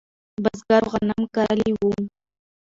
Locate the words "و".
1.75-1.79